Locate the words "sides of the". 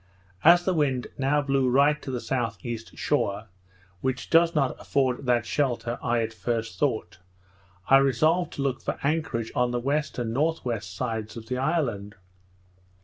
10.79-11.59